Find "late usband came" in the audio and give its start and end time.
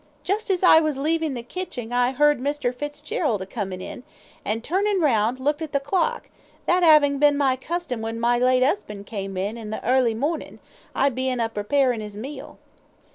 8.39-9.37